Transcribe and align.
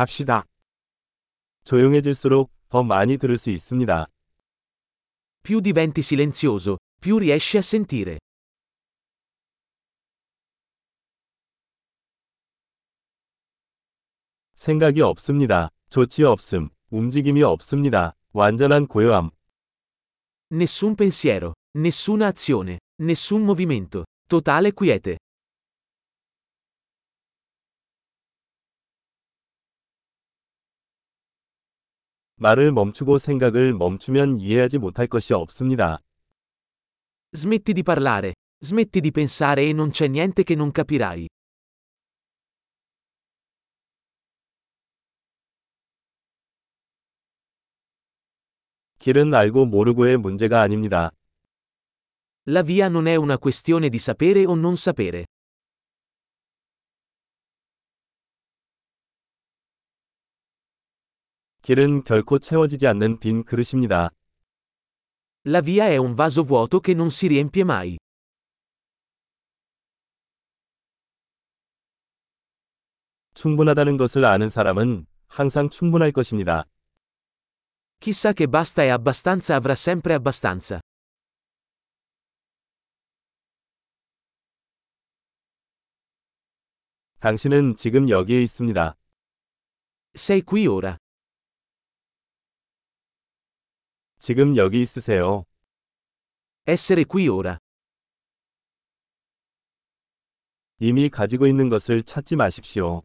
갑시다. 0.00 0.46
조용해질수록 1.64 2.50
더 2.70 2.82
많이 2.82 3.18
들을 3.18 3.36
수 3.36 3.50
있습니다. 3.50 4.06
Più 5.42 5.60
diventi 5.60 6.00
silenzioso, 6.00 6.78
più 7.02 7.18
riesci 7.18 7.58
a 7.58 7.62
sentire. 7.62 8.18
생각이 14.54 15.02
없습니다. 15.02 15.68
조치 15.90 16.24
없음. 16.24 16.70
움직임이 16.88 17.42
없습니다. 17.42 18.14
완전한 18.32 18.86
고요함. 18.86 19.30
Nessun 20.50 20.96
pensiero, 20.96 21.52
nessuna 21.76 22.28
azione, 22.28 22.78
nessun 23.02 23.42
movimento. 23.42 24.04
Totale 24.26 24.72
quiete. 24.72 25.18
말을 32.39 32.71
멈추고 32.71 33.17
생각을 33.17 33.73
멈추면 33.73 34.37
이해하지 34.37 34.77
못할 34.77 35.07
것이 35.07 35.33
없습니다. 35.33 35.99
Smetti 37.33 37.73
di 37.73 37.83
parlare, 37.83 38.33
smetti 38.63 39.01
di 39.01 39.11
pensare 39.11 39.63
e 39.63 39.73
non 39.73 39.89
c'è 39.89 40.07
niente 40.07 40.43
che 40.43 40.55
non 40.55 40.71
capirai. 40.71 41.27
길은 48.99 49.33
알고 49.33 49.67
모르고의 49.67 50.17
문제가 50.17 50.61
아닙니다. 50.61 51.11
La 52.47 52.63
via 52.63 52.87
non 52.87 53.07
è 53.07 53.15
una 53.15 53.37
questione 53.37 53.89
di 53.89 53.99
sapere 53.99 54.45
o 54.45 54.55
non 54.55 54.77
sapere. 54.77 55.25
길은 61.70 62.02
결코 62.02 62.40
채워지지 62.40 62.88
않는 62.88 63.20
빈 63.20 63.44
그릇입니다. 63.44 64.10
La 65.46 65.60
via 65.60 65.86
è 65.86 65.98
un 65.98 66.16
vaso 66.16 66.42
vuoto 66.42 66.80
che 66.80 66.94
non 66.94 67.10
si 67.12 67.28
riempie 67.28 67.62
mai. 67.62 67.96
충분하다는 73.34 73.98
것을 73.98 74.24
아는 74.24 74.48
사람은 74.48 75.06
항상 75.28 75.70
충분할 75.70 76.10
것입니다. 76.10 76.64
Chissà 78.00 78.32
che 78.32 78.48
basta 78.48 78.82
e 78.82 78.88
abbastanza 78.90 79.54
avrà 79.54 79.76
sempre 79.76 80.14
abbastanza. 80.14 80.80
당신은 87.20 87.76
지금 87.76 88.08
여기에 88.08 88.42
있습니다. 88.42 88.96
Sei 90.16 90.42
qui 90.42 90.66
ora. 90.66 90.98
지금 94.20 94.54
여기 94.58 94.82
있으세요. 94.82 95.44
Essere 96.68 97.06
qui 97.06 97.26
ora. 97.28 97.56
이미 100.78 101.08
가지고 101.08 101.46
있는 101.46 101.70
것을 101.70 102.02
찾지 102.02 102.36
마십시오. 102.36 103.02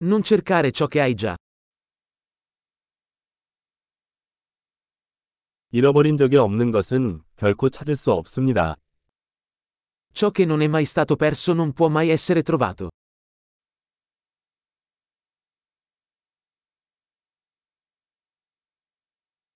Non 0.00 0.22
cercare 0.22 0.70
ciò 0.70 0.88
che 0.88 1.00
hai 1.00 1.14
già. 1.14 1.36
잃어버린 5.70 6.16
적이 6.16 6.38
없는 6.38 6.70
것은 6.70 7.22
결코 7.36 7.68
찾을 7.68 7.94
수 7.94 8.10
없습니다. 8.10 8.76
Ciò 10.14 10.30
che 10.30 10.46
non 10.46 10.62
è 10.62 10.66
mai 10.66 10.86
stato 10.86 11.14
perso 11.14 11.52
non 11.52 11.74
può 11.74 11.90
mai 11.90 12.08
essere 12.08 12.42
trovato. 12.42 12.88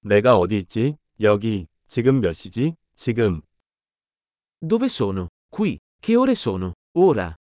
내가 0.02 0.38
어디 0.38 0.58
있지? 0.58 0.98
여기. 1.22 1.68
지금 1.88 2.22
몇 2.22 2.34
시지? 2.34 2.76
지금. 2.96 3.42
Dove 4.62 4.86
sono? 4.86 5.28
Qui. 5.50 5.78
Che 6.02 6.16
ore 6.16 6.32
sono? 6.32 6.74
Ora. 6.94 7.36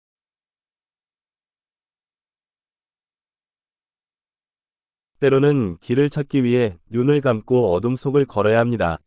때로는 5.18 5.78
길을 5.78 6.10
찾기 6.10 6.42
위해 6.42 6.78
눈을 6.90 7.20
감고 7.20 7.72
어둠 7.72 7.94
속을 7.94 8.26
걸어야 8.26 8.58
합니다. 8.58 8.98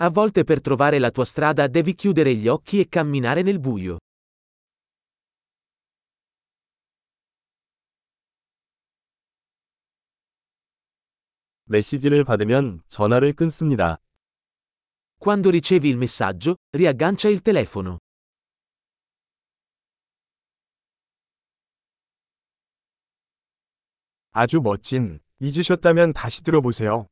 A 0.00 0.08
volte 0.10 0.44
per 0.44 0.60
trovare 0.60 0.98
la 0.98 1.10
tua 1.10 1.24
strada 1.24 1.66
devi 1.66 1.94
chiudere 1.94 2.34
gli 2.34 2.48
occhi 2.48 2.80
e 2.80 2.88
camminare 2.88 3.42
nel 3.42 3.58
buio. 3.58 3.98
메시지를 11.65 12.23
받으면 12.23 12.81
전화를 12.87 13.33
끊습니다. 13.33 13.97
Quando 15.19 15.49
ricevi 15.49 15.87
il 15.89 15.97
messaggio, 15.97 16.57
riaggancia 16.73 17.29
il 17.31 17.41
telefono. 17.41 17.99
아주 24.31 24.59
멋진. 24.61 25.19
잊으셨다면 25.39 26.13
다시 26.13 26.43
들어보세요. 26.43 27.07